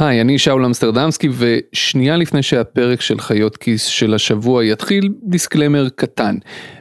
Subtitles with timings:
[0.00, 6.36] היי, אני שאול אמסטרדמסקי, ושנייה לפני שהפרק של חיות כיס של השבוע יתחיל, דיסקלמר קטן.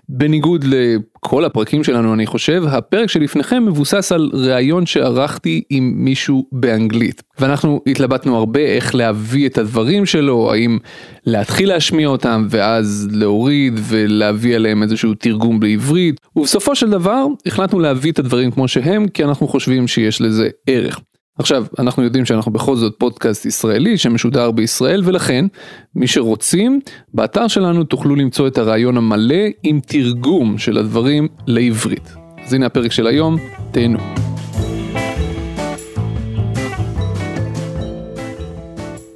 [0.09, 7.23] בניגוד לכל הפרקים שלנו, אני חושב, הפרק שלפניכם מבוסס על ראיון שערכתי עם מישהו באנגלית.
[7.39, 10.77] ואנחנו התלבטנו הרבה איך להביא את הדברים שלו, האם
[11.25, 18.11] להתחיל להשמיע אותם ואז להוריד ולהביא עליהם איזשהו תרגום בעברית, ובסופו של דבר החלטנו להביא
[18.11, 20.99] את הדברים כמו שהם, כי אנחנו חושבים שיש לזה ערך.
[21.39, 25.45] עכשיו, אנחנו יודעים שאנחנו בכל זאת פודקאסט ישראלי שמשודר בישראל, ולכן,
[25.95, 26.79] מי שרוצים,
[27.13, 32.13] באתר שלנו תוכלו למצוא את הרעיון המלא עם תרגום של הדברים לעברית.
[32.45, 33.37] אז הנה הפרק של היום,
[33.71, 33.99] תהנו.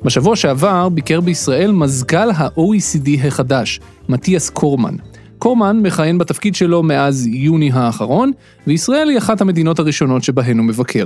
[0.04, 4.96] בשבוע שעבר ביקר בישראל מזכ"ל ה-OECD החדש, מתיאס קורמן.
[5.38, 8.32] קורמן מכהן בתפקיד שלו מאז יוני האחרון,
[8.68, 11.06] וישראל היא אחת המדינות הראשונות שבהן הוא מבקר.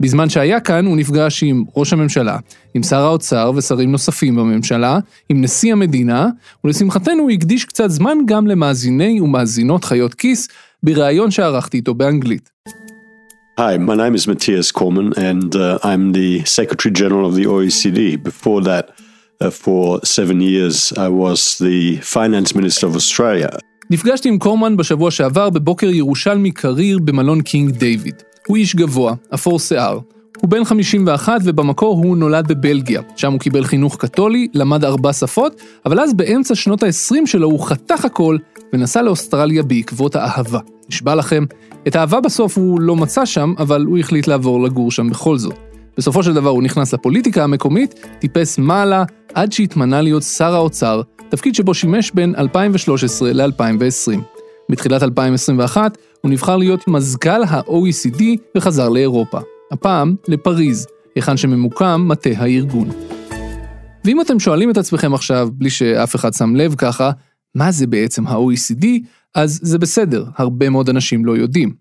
[0.00, 2.38] בזמן שהיה כאן הוא נפגש עם ראש הממשלה,
[2.74, 6.28] עם שר האוצר ושרים נוספים בממשלה, עם נשיא המדינה,
[6.64, 10.48] ולשמחתנו הוא הקדיש קצת זמן גם למאזיני ומאזינות חיות כיס,
[10.82, 12.50] בריאיון שערכתי איתו באנגלית.
[13.58, 18.22] Hi, my name is Matthias Korman, and uh, I'm the Secretary General of the OECD.
[18.30, 18.84] Before that,
[19.40, 23.50] uh, for seven years, I was the Finance Minister of Australia.
[23.90, 28.22] נפגשתי עם קורמן בשבוע שעבר בבוקר ירושלמי קריר במלון קינג דיוויד.
[28.46, 29.98] הוא איש גבוה, אפור שיער.
[30.40, 35.60] הוא בן 51 ובמקור הוא נולד בבלגיה, שם הוא קיבל חינוך קתולי, למד ארבע שפות,
[35.86, 38.36] אבל אז באמצע שנות ה-20 שלו הוא חתך הכל
[38.72, 40.58] ונסע לאוסטרליה בעקבות האהבה.
[40.90, 41.44] נשבע לכם,
[41.88, 45.54] את האהבה בסוף הוא לא מצא שם, אבל הוא החליט לעבור לגור שם בכל זאת.
[45.98, 51.54] בסופו של דבר הוא נכנס לפוליטיקה המקומית, טיפס מעלה, עד שהתמנה להיות שר האוצר, תפקיד
[51.54, 54.20] שבו שימש בין 2013 ל-2020.
[54.68, 58.22] בתחילת 2021 הוא נבחר להיות מזכ"ל ה-OECD
[58.56, 59.38] וחזר לאירופה.
[59.70, 62.90] הפעם לפריז, היכן שממוקם מטה הארגון.
[64.04, 67.10] ואם אתם שואלים את עצמכם עכשיו, בלי שאף אחד שם לב ככה,
[67.54, 68.86] מה זה בעצם ה-OECD,
[69.34, 71.74] אז זה בסדר, הרבה מאוד אנשים לא יודעים.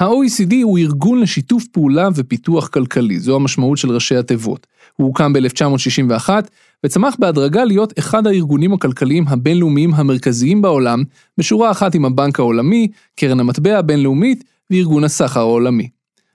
[0.00, 4.66] ה-OECD הוא ארגון לשיתוף פעולה ופיתוח כלכלי, זו המשמעות של ראשי התיבות.
[4.96, 6.28] הוא הוקם ב-1961
[6.86, 11.02] וצמח בהדרגה להיות אחד הארגונים הכלכליים הבינלאומיים המרכזיים בעולם,
[11.38, 15.88] בשורה אחת עם הבנק העולמי, קרן המטבע הבינלאומית וארגון הסחר העולמי.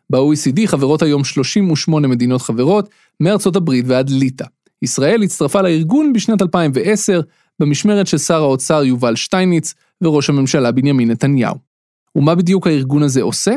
[0.09, 2.90] ב-OECD חברות היום 38 מדינות חברות,
[3.20, 4.46] מארצות הברית ועד ליטא.
[4.81, 7.22] ישראל הצטרפה לארגון בשנת 2010,
[7.59, 11.69] במשמרת של שר האוצר יובל שטייניץ וראש הממשלה בנימין נתניהו.
[12.16, 13.53] ומה בדיוק הארגון הזה עושה?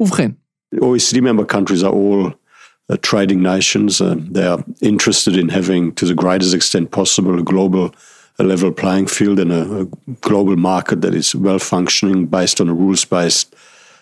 [0.00, 0.30] ובכן.
[0.74, 2.32] OECD member countries are all
[2.90, 4.00] uh, trading nations.
[4.00, 7.94] Uh, they are interested in having, to the greatest extent possible, a global
[8.38, 9.84] a level playing field and a, a,
[10.20, 13.54] global market that is well functioning based on a rules based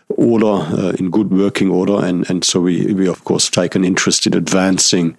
[0.09, 2.03] order, uh, in good working order.
[2.05, 5.17] And, and so we, we, of course, take an interest in advancing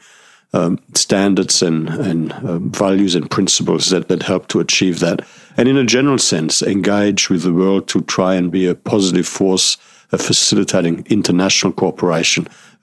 [0.54, 5.22] um, standards and, and uh, values and principles that, that help to achieve that.
[5.59, 9.27] And in a general sense, engage with the world to try and be a positive
[9.27, 9.77] force
[10.13, 12.43] of facilitating international cooperation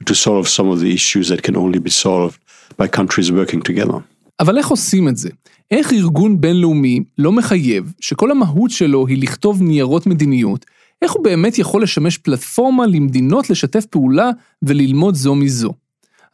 [0.10, 2.38] to solve some of the issues that can only be solved
[2.80, 4.00] by countries working together.
[4.40, 5.30] אבל איך עושים את זה?
[5.72, 10.66] איך ארגון בינלאומי לא מחייב, שכל המהות שלו היא לכתוב ניירות מדיניות,
[11.02, 14.32] איך הוא באמת יכול לשמש פלטפורמה למדינות לשתף פעולה
[14.62, 15.74] וללמוד זו מזו?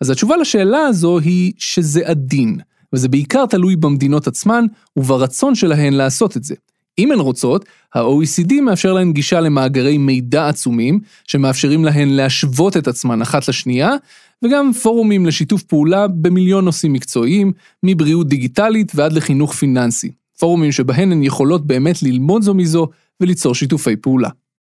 [0.01, 2.57] אז התשובה לשאלה הזו היא שזה עדין,
[2.93, 4.65] וזה בעיקר תלוי במדינות עצמן
[4.97, 6.55] וברצון שלהן לעשות את זה.
[6.99, 7.65] אם הן רוצות,
[7.95, 13.95] ה-OECD מאפשר להן גישה למאגרי מידע עצומים, שמאפשרים להן להשוות את עצמן אחת לשנייה,
[14.43, 17.51] וגם פורומים לשיתוף פעולה במיליון נושאים מקצועיים,
[17.83, 20.11] מבריאות דיגיטלית ועד לחינוך פיננסי.
[20.39, 22.87] פורומים שבהן הן יכולות באמת ללמוד זו מזו
[23.21, 24.29] וליצור שיתופי פעולה.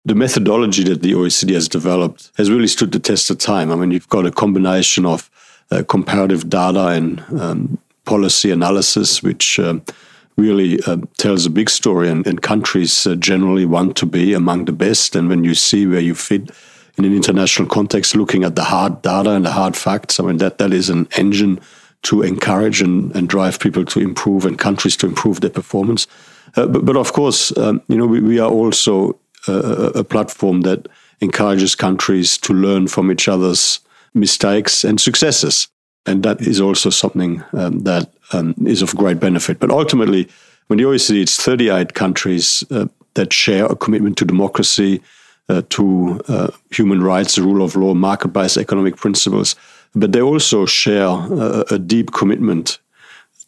[0.08, 3.70] The methodology that the OECD has developed has really stood the test of time.
[3.70, 5.20] I mean, you've got a combination of
[5.72, 7.78] uh, comparative data and um,
[8.10, 9.78] policy analysis, which uh,
[10.36, 14.64] really uh, tells a big story, and, and countries uh, generally want to be among
[14.64, 15.16] the best.
[15.16, 16.50] And when you see where you fit
[16.96, 20.38] in an international context, looking at the hard data and the hard facts, I mean,
[20.38, 21.60] that, that is an engine
[22.02, 26.06] to encourage and, and drive people to improve and countries to improve their performance.
[26.56, 30.62] Uh, but, but, of course, um, you know, we, we are also a, a platform
[30.62, 30.88] that
[31.20, 33.80] encourages countries to learn from each other's
[34.14, 35.68] mistakes and successes.
[36.06, 39.58] And that is also something um, that um, is of great benefit.
[39.60, 40.28] But ultimately,
[40.66, 45.02] when the OECD, it's 38 countries uh, that share a commitment to democracy,
[45.48, 49.56] uh, to uh, human rights, the rule of law, market based economic principles.
[49.94, 52.78] But they also share a, a deep commitment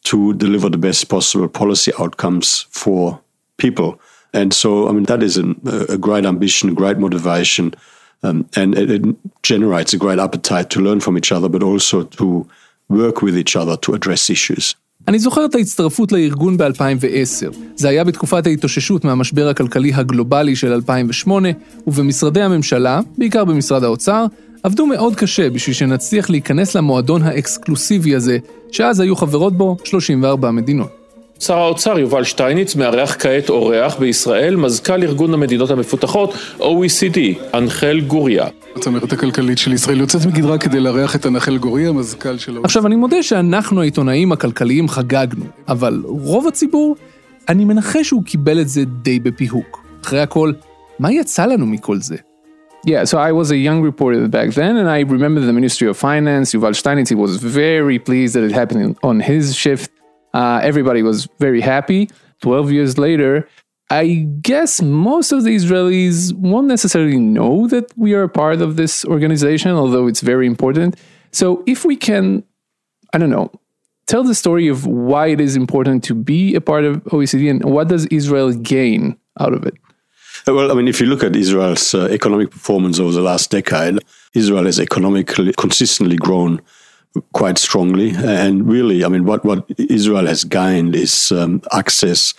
[0.05, 3.21] to deliver the best possible policy outcomes for
[3.57, 4.01] people
[4.33, 7.75] And so, I mean, that is an, a great ambition, a great motivation,
[8.23, 9.03] um, and it, it,
[9.43, 12.47] generates a great appetite to learn from each other, but also to
[12.89, 14.75] work with each other to address issues.
[15.09, 17.57] אני זוכר את ההצטרפות לארגון ב-2010.
[17.75, 21.49] זה היה בתקופת ההתאוששות מהמשבר הכלכלי הגלובלי של 2008,
[21.87, 24.27] ובמשרדי הממשלה, בעיקר במשרד האוצר,
[24.63, 28.39] עבדו מאוד קשה בשביל שנצליח להיכנס למועדון האקסקלוסיבי הזה,
[28.73, 31.02] שאז היו חברות בו 34 מדינות.
[31.47, 37.19] שר האוצר יובל שטייניץ מארח כעת אורח בישראל, מזכ"ל ארגון המדינות המפותחות, OECD,
[37.55, 38.47] אנחל גוריה.
[38.77, 42.59] הצמרת הכלכלית של ישראל יוצאת מגדרה כדי לארח את אנחל גוריה, מזכ"ל של...
[42.65, 46.97] עכשיו, אני מודה שאנחנו העיתונאים הכלכליים חגגנו, אבל רוב הציבור,
[47.49, 49.85] אני מנחש שהוא קיבל את זה די בפיהוק.
[50.05, 50.53] אחרי הכל,
[50.99, 52.17] מה יצא לנו מכל זה?
[52.87, 55.97] Yeah, so I was a young reporter back then, and I remember the Ministry of
[55.97, 60.02] Finance, Yuval Steinitz, he was very pleased that it happened on his shift.
[60.35, 62.09] Uh, everybody was very happy.
[62.41, 63.49] 12 years later,
[63.91, 68.77] I guess most of the Israelis won't necessarily know that we are a part of
[68.77, 70.97] this organization, although it's very important.
[71.31, 72.43] So if we can,
[73.13, 73.53] I don't know,
[74.07, 77.65] tell the story of why it is important to be a part of OECD and
[77.65, 79.75] what does Israel gain out of it?
[80.47, 83.99] Well, I mean, if you look at Israel's uh, economic performance over the last decade,
[84.35, 86.61] Israel has economically consistently grown
[87.33, 88.13] quite strongly.
[88.17, 92.35] And really, I mean, what, what Israel has gained is um, access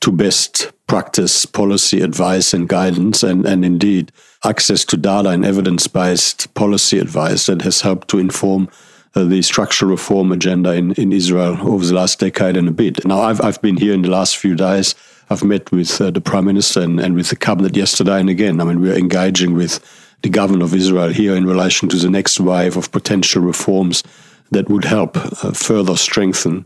[0.00, 4.12] to best practice policy advice and guidance, and, and indeed
[4.44, 8.68] access to data and evidence based policy advice that has helped to inform
[9.14, 13.04] uh, the structural reform agenda in, in Israel over the last decade and a bit.
[13.04, 14.94] Now, I've, I've been here in the last few days.
[15.30, 18.60] I've met with uh, the Prime Minister and, and with the cabinet yesterday and again.
[18.60, 19.80] I mean, we're engaging with
[20.22, 24.02] the government of Israel here in relation to the next wave of potential reforms
[24.50, 26.64] that would help uh, further strengthen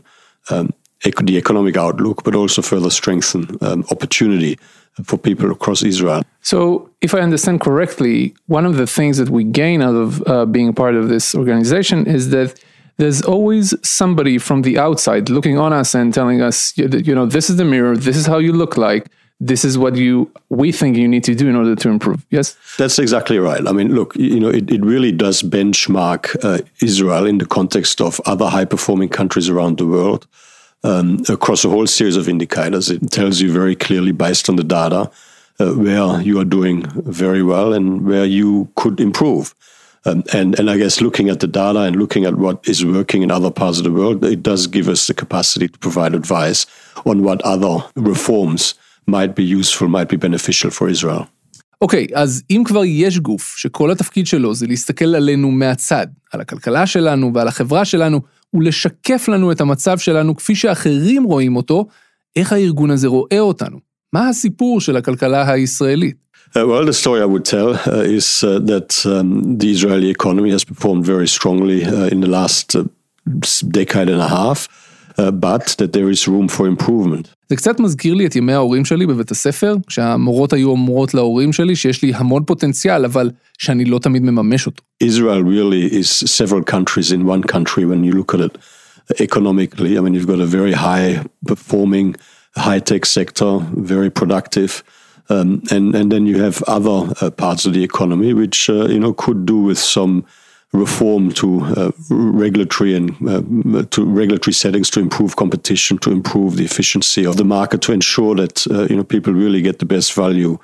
[0.49, 0.73] um,
[1.03, 4.57] the economic outlook, but also further strengthen um, opportunity
[5.03, 6.23] for people across Israel.
[6.41, 10.45] So, if I understand correctly, one of the things that we gain out of uh,
[10.45, 12.59] being part of this organization is that
[12.97, 17.49] there's always somebody from the outside looking on us and telling us, you know, this
[17.49, 19.07] is the mirror, this is how you look like,
[19.39, 22.25] this is what you we think you need to do in order to improve.
[22.29, 23.67] Yes, that's exactly right.
[23.67, 28.01] I mean, look, you know, it, it really does benchmark uh, Israel in the context
[28.01, 30.27] of other high performing countries around the world
[30.83, 32.89] um, across a whole series of indicators.
[32.89, 35.11] It tells you very clearly, based on the data,
[35.59, 39.53] uh, where you are doing very well and where you could improve.
[40.05, 43.23] Um, and and I guess looking at the data and looking at what is working
[43.23, 46.65] in other parts of the world, it does give us the capacity to provide advice
[47.05, 48.75] on what other reforms
[49.07, 51.23] might be useful, might be beneficial for Israel.
[51.81, 56.41] אוקיי, okay, אז אם כבר יש גוף שכל התפקיד שלו זה להסתכל עלינו מהצד, על
[56.41, 58.21] הכלכלה שלנו ועל החברה שלנו,
[58.53, 61.87] ולשקף לנו את המצב שלנו כפי שאחרים רואים אותו,
[62.35, 63.77] איך הארגון הזה רואה אותנו?
[64.13, 66.23] מה הסיפור של הכלכלה הישראלית?
[66.55, 70.51] Uh, well, the story I would tell uh, is uh, that um, the Israeli economy
[70.51, 72.83] has performed very strongly uh, in the last uh,
[73.79, 74.59] decade and a half.
[75.17, 77.25] Uh, but that there is room for improvement.
[77.52, 81.76] זה קצת מזכיר לי את ימי ההורים שלי בבית הספר, שהמורות היו אומרות להורים שלי
[81.76, 84.82] שיש לי המון פוטנציאל, אבל שאני לא תמיד מממש אותו.
[85.04, 88.58] Israel really is several countries in one country when you look at it
[89.20, 89.96] economically.
[89.96, 92.16] I mean, you've got a very high performing
[92.56, 93.58] high-tech sector,
[93.92, 94.82] very productive.
[95.30, 98.98] Um, and, and then you have other uh, parts of the economy which, uh, you
[98.98, 100.24] know, could do with some
[100.73, 106.65] reform to uh, regulatory and uh, to regulatory settings to improve competition, to improve the
[106.65, 110.13] efficiency of the market, to ensure that uh, you know people really get the best
[110.13, 110.57] value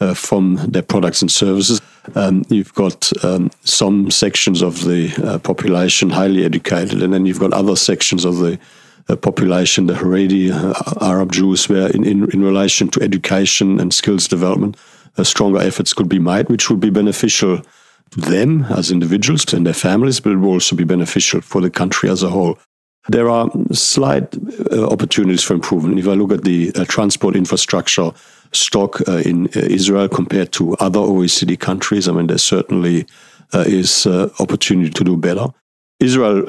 [0.00, 1.80] uh, from their products and services.
[2.14, 7.40] Um, you've got um, some sections of the uh, population highly educated, and then you've
[7.40, 8.58] got other sections of the
[9.08, 10.52] uh, population, the Haredi
[11.02, 14.76] Arab Jews, where in, in, in relation to education and skills development,
[15.22, 17.62] stronger efforts could be made, which would be beneficial
[18.10, 21.70] to them as individuals and their families, but it will also be beneficial for the
[21.70, 22.58] country as a whole.
[23.08, 24.34] There are slight
[24.72, 25.98] uh, opportunities for improvement.
[25.98, 28.10] If I look at the uh, transport infrastructure
[28.52, 33.06] stock uh, in uh, Israel compared to other OECD countries, I mean, there certainly
[33.54, 35.46] uh, is uh, opportunity to do better.
[35.98, 36.46] Israel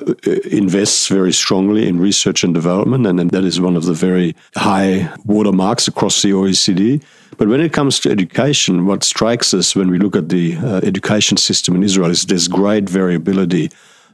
[0.52, 4.36] invests very strongly in research and development, and, and that is one of the very
[4.56, 7.02] high watermarks across the OECD.
[7.38, 10.82] But when it comes to education, what strikes us when we look at the uh,
[10.84, 13.72] education system in Israel is there's great variability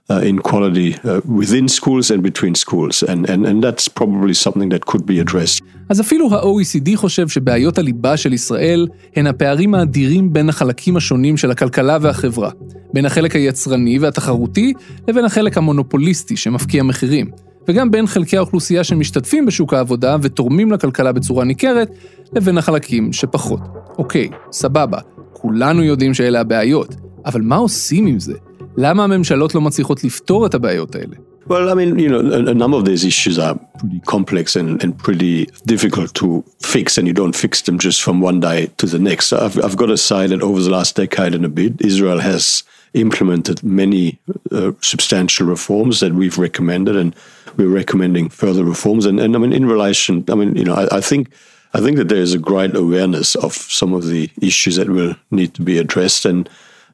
[0.10, 4.69] uh, in quality uh, within schools and between schools, and, and, and that's probably something
[4.69, 5.63] that could be addressed.
[5.89, 11.51] אז אפילו ה-OECD חושב שבעיות הליבה של ישראל הן הפערים האדירים בין החלקים השונים של
[11.51, 12.50] הכלכלה והחברה,
[12.93, 14.74] בין החלק היצרני והתחרותי
[15.07, 17.31] לבין החלק המונופוליסטי שמפקיע מחירים.
[17.67, 21.89] וגם בין חלקי האוכלוסייה שמשתתפים בשוק העבודה ותורמים לכלכלה בצורה ניכרת,
[22.33, 23.60] לבין החלקים שפחות.
[23.98, 24.98] אוקיי, סבבה,
[25.33, 26.95] כולנו יודעים שאלה הבעיות,
[27.25, 28.33] אבל מה עושים עם זה?
[28.76, 31.16] למה הממשלות לא מצליחות לפתור את הבעיות האלה?
[31.48, 34.82] Well, I mean, you know, a, a, number of these issues are pretty complex and,
[34.82, 38.87] and pretty difficult to fix, and you don't fix them just from one day to
[38.87, 39.28] the next.
[39.28, 42.20] So I've, I've got to say that over the last decade and a bit, Israel
[42.20, 44.18] has implemented many
[44.52, 47.16] uh, substantial reforms that we've recommended, and
[47.56, 49.06] we're recommending further reforms.
[49.06, 51.30] And, and I mean, in relation, I mean, you know, I, I think
[51.72, 55.16] I think that there is a great awareness of some of the issues that will
[55.30, 56.48] need to be addressed, and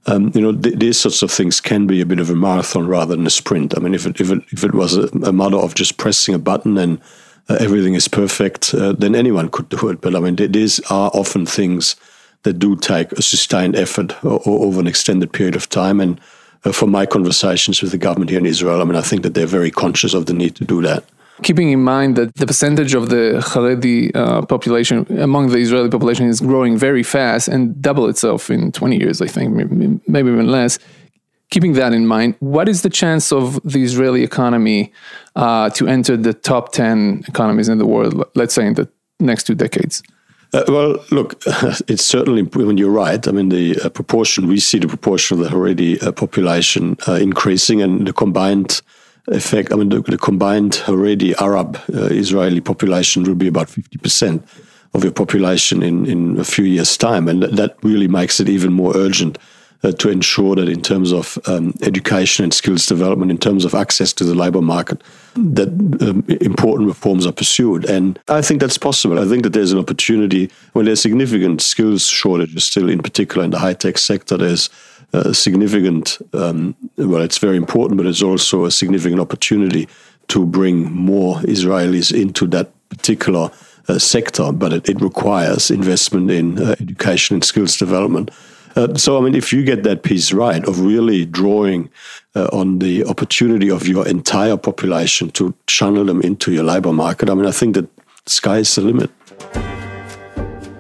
[0.05, 2.87] um, you know, th- these sorts of things can be a bit of a marathon
[2.87, 3.77] rather than a sprint.
[3.77, 6.33] I mean, if it if it if it was a, a matter of just pressing
[6.33, 6.99] a button and
[7.49, 10.01] uh, everything is perfect, uh, then anyone could do it.
[10.01, 11.95] But I mean, th- these are often things
[12.43, 15.99] that do take a sustained effort o- over an extended period of time.
[15.99, 16.19] And
[16.63, 19.33] uh, from my conversations with the government here in Israel, I mean, I think that
[19.33, 21.03] they're very conscious of the need to do that
[21.43, 26.27] keeping in mind that the percentage of the Haredi uh, population among the Israeli population
[26.27, 30.79] is growing very fast and double itself in 20 years, I think, maybe, even less.
[31.51, 34.93] Keeping that in mind, what is the chance of the Israeli economy
[35.35, 38.87] uh, to enter the top 10 economies in the world, let's say in the
[39.19, 40.03] next two decades?
[40.53, 41.41] Uh, well, look,
[41.87, 43.27] it's certainly when you're right.
[43.27, 47.13] I mean, the uh, proportion we see the proportion of the Haredi uh, population uh,
[47.13, 48.81] increasing, and the combined
[49.29, 54.43] effect, I mean, the, the combined Haredi Arab uh, Israeli population will be about 50%
[54.93, 57.27] of your population in, in a few years' time.
[57.27, 59.37] And that, that really makes it even more urgent
[59.83, 63.73] uh, to ensure that in terms of um, education and skills development, in terms of
[63.73, 65.01] access to the labor market,
[65.35, 65.69] that
[66.01, 67.85] um, important reforms are pursued.
[67.85, 69.19] And I think that's possible.
[69.19, 73.51] I think that there's an opportunity when there's significant skills shortages still, in particular in
[73.51, 74.37] the high tech sector.
[74.37, 74.69] There's
[75.13, 79.87] a significant, um, well, it's very important, but it's also a significant opportunity
[80.27, 83.51] to bring more Israelis into that particular
[83.87, 88.29] uh, sector, but it, it, requires investment in uh, education and skills development.
[88.75, 91.89] Uh, so, I mean, if you get that piece right of really drawing
[92.35, 97.29] uh, on the opportunity of your entire population to channel them into your labor market,
[97.29, 97.89] I mean, I think that
[98.27, 99.09] sky is the limit.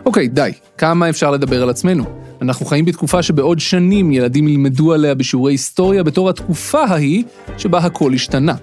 [0.09, 0.51] אוקיי, okay, די.
[0.77, 2.03] כמה אפשר לדבר על עצמנו?
[2.41, 7.23] אנחנו חיים בתקופה שבעוד שנים ילדים ילמדו עליה בשיעורי היסטוריה בתור התקופה ההיא
[7.57, 8.53] שבה הכל השתנה.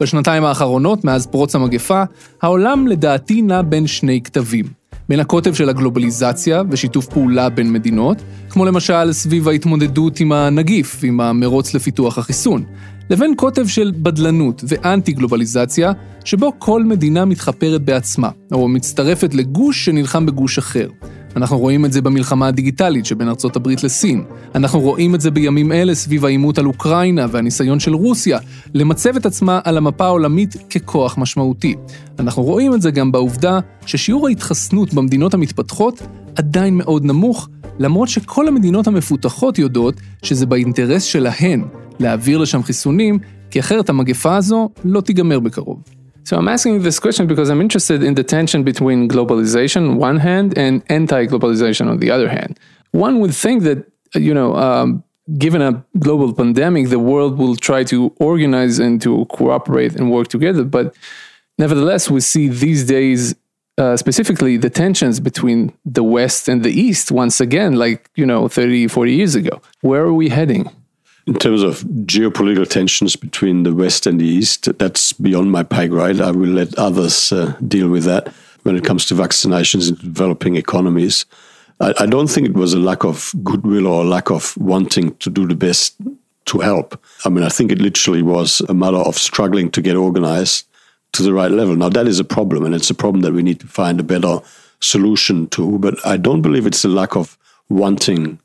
[0.00, 2.02] בשנתיים האחרונות, מאז פרוץ המגפה,
[2.42, 4.79] העולם לדעתי נע בין שני כתבים.
[5.10, 11.20] בין הקוטב של הגלובליזציה ושיתוף פעולה בין מדינות, כמו למשל סביב ההתמודדות עם הנגיף ועם
[11.20, 12.64] המרוץ לפיתוח החיסון,
[13.10, 15.92] לבין קוטב של בדלנות ואנטי-גלובליזציה,
[16.24, 20.88] שבו כל מדינה מתחפרת בעצמה, או מצטרפת לגוש שנלחם בגוש אחר.
[21.36, 24.24] אנחנו רואים את זה במלחמה הדיגיטלית שבין ארצות הברית לסין.
[24.54, 28.38] אנחנו רואים את זה בימים אלה סביב העימות על אוקראינה והניסיון של רוסיה
[28.74, 31.74] למצב את עצמה על המפה העולמית ככוח משמעותי.
[32.18, 36.02] אנחנו רואים את זה גם בעובדה ששיעור ההתחסנות במדינות המתפתחות
[36.36, 41.64] עדיין מאוד נמוך, למרות שכל המדינות המפותחות יודעות שזה באינטרס שלהן
[42.00, 43.18] להעביר לשם חיסונים,
[43.50, 45.99] כי אחרת המגפה הזו לא תיגמר בקרוב.
[46.24, 50.18] So I'm asking this question because I'm interested in the tension between globalization on one
[50.18, 52.58] hand and anti-globalization on the other hand.
[52.92, 55.04] One would think that you know, um,
[55.38, 60.28] given a global pandemic, the world will try to organize and to cooperate and work
[60.28, 60.64] together.
[60.64, 60.94] But
[61.58, 63.34] nevertheless, we see these days
[63.78, 68.48] uh, specifically the tensions between the West and the East once again, like, you know,
[68.48, 69.60] 30, 40 years ago.
[69.80, 70.68] Where are we heading?
[71.30, 75.86] In terms of geopolitical tensions between the West and the East, that's beyond my pay
[75.86, 76.20] grade.
[76.20, 78.34] I will let others uh, deal with that.
[78.64, 81.26] When it comes to vaccinations in developing economies,
[81.80, 85.14] I, I, don't think it was a lack of goodwill or a lack of wanting
[85.18, 85.94] to do the best
[86.46, 87.00] to help.
[87.24, 90.66] I mean, I think it literally was a matter of struggling to get organized
[91.12, 91.76] to the right level.
[91.76, 94.02] Now, that is a problem, and it's a problem that we need to find a
[94.02, 94.40] better
[94.80, 95.78] solution to.
[95.78, 98.40] But I don't believe it's a lack of wanting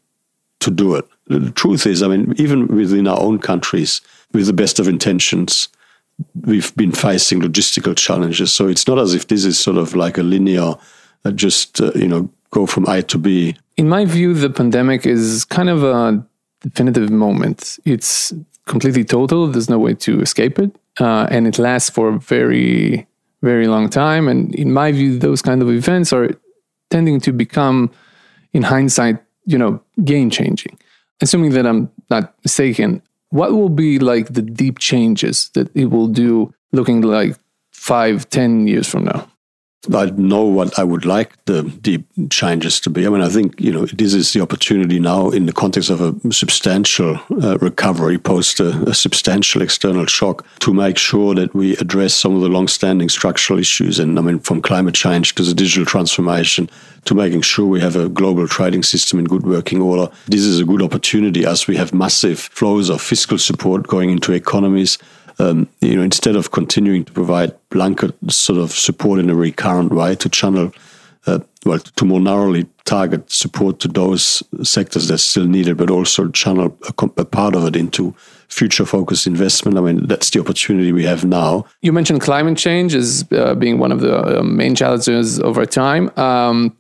[0.60, 4.02] to do it the truth is, I mean, even within our own countries,
[4.34, 5.70] with the best of intentions,
[6.42, 8.54] we've been facing logistical challenges.
[8.54, 10.76] So it's not as if this is sort of like a linear,
[11.24, 13.56] uh, just, uh, you know, go from A to B.
[13.78, 16.24] In my view, the pandemic is kind of a
[16.62, 17.80] definitive moment.
[17.86, 18.34] It's
[18.66, 20.76] completely total, there's no way to escape it.
[21.00, 23.06] Uh, and it lasts for a very,
[23.42, 24.28] very long time.
[24.28, 26.30] And in my view, those kind of events are
[26.90, 27.92] tending to become,
[28.54, 30.78] in hindsight, you know, game changing
[31.22, 36.08] assuming that I'm not mistaken, what will be like the deep changes that it will
[36.08, 37.38] do looking like
[37.72, 39.28] five, ten years from now?
[39.94, 43.06] I know what I would like the deep changes to be.
[43.06, 46.02] I mean, I think you know this is the opportunity now in the context of
[46.02, 51.76] a substantial uh, recovery post a, a, substantial external shock to make sure that we
[51.78, 54.00] address some of the long-standing structural issues.
[54.00, 56.70] And I mean, from climate change to the digital transformation
[57.06, 60.12] to making sure we have a global trading system in good working order.
[60.26, 64.34] This is a good opportunity as we have massive flows of fiscal support going into
[64.34, 64.98] economies
[65.40, 69.92] um, you know, instead of continuing to provide blanket sort of support in a recurrent
[69.92, 70.72] way to channel,
[71.28, 75.90] uh, well, to more narrowly target support to those sectors that still need it, but
[75.90, 78.16] also channel a, a part of it into
[78.48, 79.78] future focused investment.
[79.78, 81.66] I mean, that's the opportunity we have now.
[81.82, 86.12] You mentioned climate change as uh, being one of the uh, main challenges over time.
[86.18, 86.78] Um,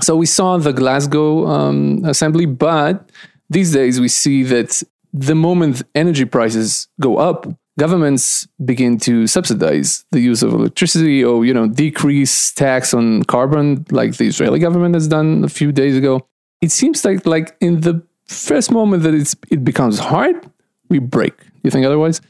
[0.00, 3.10] so we saw the Glasgow um, assembly, but
[3.50, 4.82] these days we see that
[5.12, 7.46] the moment energy prices go up,
[7.78, 13.84] governments begin to subsidize the use of electricity or you know decrease tax on carbon
[13.90, 16.26] like the israeli government has done a few days ago.
[16.60, 20.50] It seems like like in the first moment that it's it becomes hard
[20.88, 21.34] we break.
[21.62, 22.20] You think otherwise?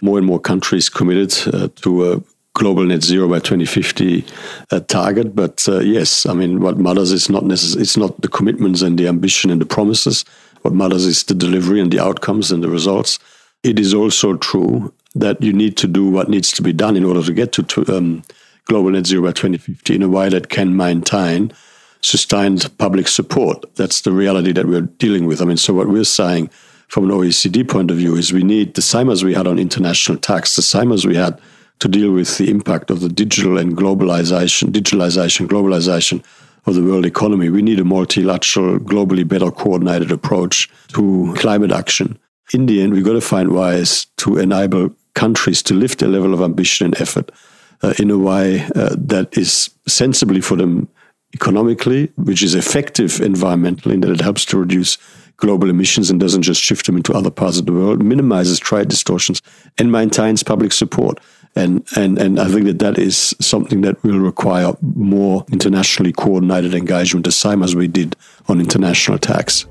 [0.00, 2.22] More and more countries committed uh, to a
[2.54, 4.24] global net zero by 2050
[4.70, 5.34] uh, target.
[5.34, 8.98] But uh, yes i mean what matters is not necessarily it's not the commitments and
[8.98, 10.24] the ambition and the promises.
[10.62, 13.18] What matters is the delivery and the outcomes and the results
[13.62, 17.04] it is also true that you need to do what needs to be done in
[17.04, 18.22] order to get to, um,
[18.66, 21.52] global net zero by 2050 in a way that can maintain
[22.00, 23.64] sustained public support.
[23.76, 25.42] That's the reality that we're dealing with.
[25.42, 26.50] I mean, so what we're saying
[26.86, 29.58] from an OECD point of view is we need the same as we had on
[29.58, 31.40] international tax, the same as we had
[31.80, 36.22] to deal with the impact of the digital and globalization, digitalization, globalization
[36.66, 37.48] of the world economy.
[37.48, 42.18] We need a multilateral, globally better coordinated approach to climate action
[42.52, 46.32] in the end, we've got to find ways to enable countries to lift their level
[46.32, 47.30] of ambition and effort
[47.82, 50.88] uh, in a way uh, that is sensibly for them
[51.34, 54.96] economically, which is effective environmentally, and that it helps to reduce
[55.36, 58.88] global emissions and doesn't just shift them into other parts of the world, minimizes trade
[58.88, 59.40] distortions,
[59.76, 61.20] and maintains public support.
[61.54, 66.74] And, and, and I think that that is something that will require more internationally coordinated
[66.74, 68.16] engagement, the same as we did
[68.48, 69.66] on international tax.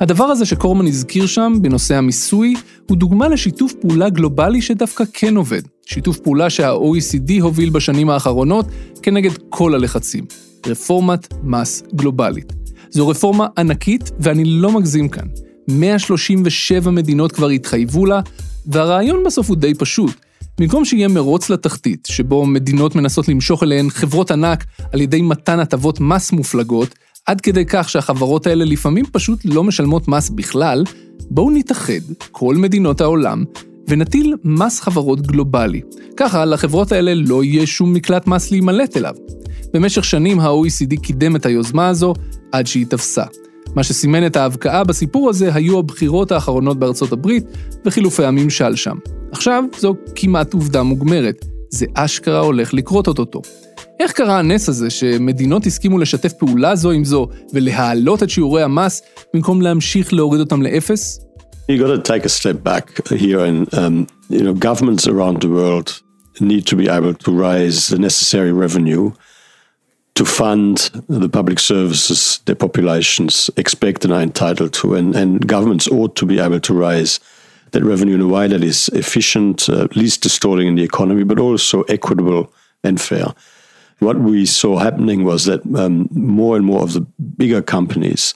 [0.00, 2.54] הדבר הזה שקורמן הזכיר שם בנושא המיסוי,
[2.88, 5.62] הוא דוגמה לשיתוף פעולה גלובלי שדווקא כן עובד.
[5.86, 8.66] שיתוף פעולה שה-OECD הוביל בשנים האחרונות
[9.02, 10.24] כנגד כל הלחצים.
[10.66, 12.52] רפורמת מס גלובלית.
[12.90, 15.26] זו רפורמה ענקית, ואני לא מגזים כאן.
[15.68, 18.20] 137 מדינות כבר התחייבו לה,
[18.66, 20.14] והרעיון בסוף הוא די פשוט.
[20.58, 26.00] במקום שיהיה מרוץ לתחתית, שבו מדינות מנסות למשוך אליהן חברות ענק על ידי מתן הטבות
[26.00, 26.94] מס מופלגות,
[27.28, 30.84] עד כדי כך שהחברות האלה לפעמים פשוט לא משלמות מס בכלל,
[31.30, 31.92] בואו נתאחד,
[32.32, 33.44] כל מדינות העולם,
[33.88, 35.80] ונטיל מס חברות גלובלי.
[36.16, 39.14] ככה לחברות האלה לא יהיה שום מקלט מס להימלט אליו.
[39.74, 42.14] במשך שנים ה-OECD קידם את היוזמה הזו
[42.52, 43.24] עד שהיא תפסה.
[43.74, 47.44] מה שסימן את ההבקעה בסיפור הזה היו הבחירות האחרונות בארצות הברית
[47.84, 48.96] וחילופי הממשל שם.
[49.32, 53.42] עכשיו זו כמעט עובדה מוגמרת, זה אשכרה הולך לקרות אוטוטו.
[53.99, 59.01] איך קרה הנס הזה שמדינות הסכימו לשתף פעולה זו עם זו ולהעלות את שיעורי המס
[59.33, 61.19] במקום להמשיך להוריד אותם לאפס?
[61.69, 65.51] You got to take a step back here and um, you know governments around the
[65.59, 65.87] world
[66.41, 69.05] need to be able to raise the necessary revenue
[70.15, 70.75] to fund
[71.23, 76.25] the public services their populations expect and are entitled to and, and governments ought to
[76.25, 77.13] be able to raise
[77.71, 81.39] that revenue in a way that is efficient, uh, least distorting in the economy, but
[81.39, 82.43] also equitable
[82.83, 83.27] and fair
[83.98, 87.00] what we saw happening was that um, more and more of the
[87.36, 88.34] bigger companies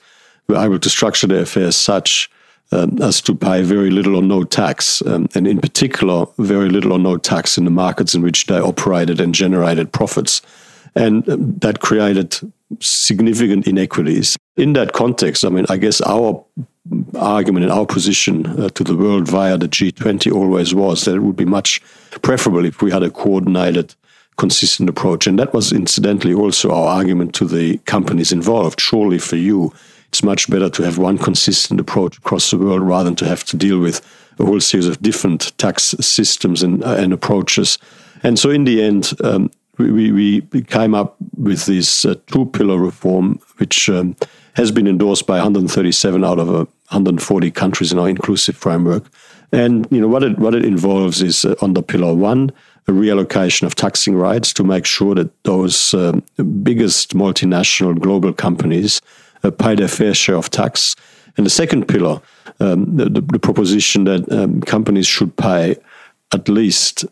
[0.49, 2.31] were able to structure their affairs such
[2.73, 6.93] um, as to pay very little or no tax, um, and in particular, very little
[6.93, 10.41] or no tax in the markets in which they operated and generated profits.
[10.95, 12.39] And um, that created
[12.81, 14.37] significant inequities.
[14.57, 16.45] In that context, I mean, I guess our
[17.17, 21.21] argument and our position uh, to the world via the G20 always was that it
[21.21, 21.81] would be much
[22.23, 23.95] preferable if we had a coordinated
[24.37, 25.27] consistent approach.
[25.27, 28.81] And that was incidentally also our argument to the companies involved.
[28.81, 29.73] Surely for you,
[30.09, 33.45] it's much better to have one consistent approach across the world rather than to have
[33.45, 34.01] to deal with
[34.39, 37.79] a whole series of different tax systems and, uh, and approaches.
[38.23, 42.79] And so in the end, um, we, we, came up with this uh, two pillar
[42.79, 44.17] reform, which um,
[44.55, 49.05] has been endorsed by 137 out of uh, 140 countries in our inclusive framework.
[49.51, 52.53] And you know what it what it involves is uh, under pillar one,
[52.89, 56.23] a reallocation of taxing rights to make sure that those um,
[56.63, 59.01] biggest multinational global companies
[59.45, 60.97] uh, pay their fair share of tax.
[61.37, 62.21] And the second pillar,
[62.61, 65.77] um, the, the, proposition that um, companies should pay
[66.33, 67.05] at least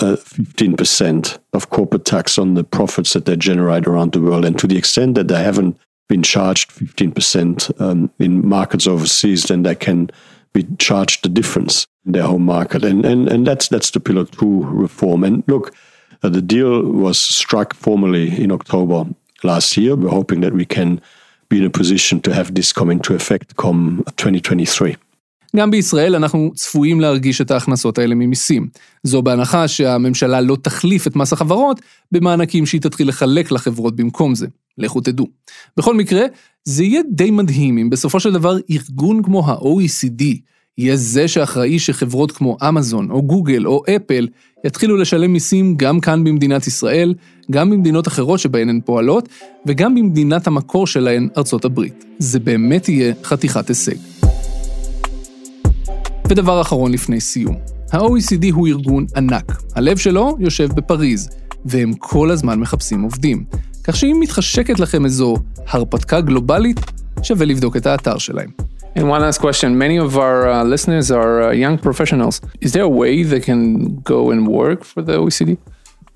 [0.00, 4.44] uh, 15% of corporate tax on the profits that they generate around the world.
[4.44, 9.62] And to the extent that they haven't been charged 15% um, in markets overseas, then
[9.62, 10.10] they can
[10.52, 12.84] be charged the difference their home market.
[12.84, 15.24] And, and, and that's, that's the Pillar 2 reform.
[15.24, 15.74] And look,
[16.22, 19.04] uh, the deal was struck formally in October
[19.42, 19.94] last year.
[19.96, 21.00] We're hoping that we can
[21.48, 24.96] be in a position to have this come into effect come 2023.
[25.56, 28.68] גם בישראל אנחנו צפויים להרגיש את ההכנסות האלה ממיסים.
[29.02, 31.80] זו בהנחה שהממשלה לא תחליף את מס החברות
[32.12, 34.46] במענקים שהיא תתחיל לחלק לחברות במקום זה.
[34.78, 35.26] לכו תדעו.
[35.76, 36.22] בכל מקרה,
[36.64, 40.24] זה יהיה די מדהים אם בסופו של דבר ארגון כמו ה-OECD
[40.78, 44.28] יהיה זה שאחראי שחברות כמו אמזון או גוגל או אפל
[44.64, 47.14] יתחילו לשלם מיסים גם כאן במדינת ישראל,
[47.50, 49.28] גם במדינות אחרות שבהן הן פועלות,
[49.66, 52.04] וגם במדינת המקור שלהן, ארצות הברית.
[52.18, 53.94] זה באמת יהיה חתיכת הישג.
[56.28, 57.56] ודבר אחרון לפני סיום,
[57.92, 61.28] ה-OECD הוא ארגון ענק, הלב שלו יושב בפריז,
[61.64, 63.44] והם כל הזמן מחפשים עובדים.
[63.84, 65.36] כך שאם מתחשקת לכם איזו
[65.68, 66.80] הרפתקה גלובלית,
[67.22, 68.68] שווה לבדוק את האתר שלהם.
[68.98, 69.78] And one last question.
[69.78, 72.40] Many of our uh, listeners are uh, young professionals.
[72.60, 75.56] Is there a way they can go and work for the OECD?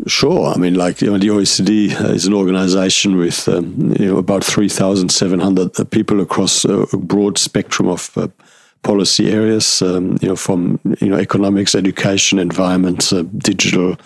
[0.09, 0.49] Sure.
[0.49, 4.43] I mean, like you know, the OECD is an organization with um, you know about
[4.43, 8.27] 3,700 people across a broad spectrum of uh,
[8.83, 13.97] policy areas, um, you know, from you know economics, education, environment, uh, digital,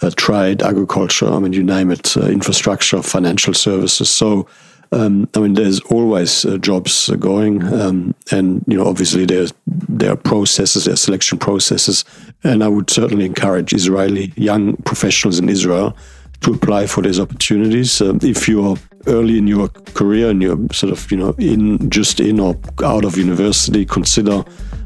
[0.00, 1.28] uh, trade, agriculture.
[1.28, 4.08] I mean, you name it, uh, infrastructure, financial services.
[4.08, 4.46] So,
[4.92, 10.12] um, I mean, there's always uh, jobs going, um, and you know, obviously there's there
[10.12, 12.04] are processes, there are selection processes,
[12.44, 15.96] and I would certainly encourage Israeli young professionals in Israel
[16.42, 18.02] to apply for these opportunities.
[18.02, 18.76] Um, if you're
[19.06, 23.04] early in your career and you're sort of, you know, in just in or out
[23.04, 24.44] of university, consider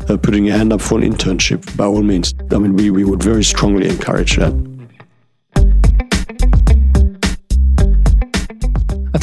[0.08, 2.34] uh, putting your hand up for an internship by all means.
[2.52, 4.75] I mean, we, we would very strongly encourage that.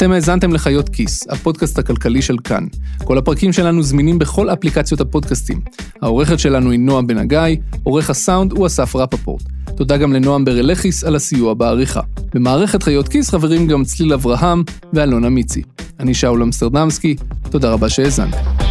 [0.04, 2.66] אתם האזנתם לחיות כיס, הפודקאסט הכלכלי של כאן.
[3.04, 5.60] כל הפרקים שלנו זמינים בכל אפליקציות הפודקאסטים.
[6.02, 9.42] העורכת שלנו היא נועה בן הגיא, עורך הסאונד הוא אסף רפפורט.
[9.76, 12.00] תודה גם לנועם ברלכיס על הסיוע בעריכה.
[12.34, 14.62] במערכת חיות כיס חברים גם צליל אברהם
[14.92, 15.62] ואלונה מיצי.
[16.00, 17.16] אני שאול אמסטרדמסקי,
[17.50, 18.63] תודה רבה שהאזנתם.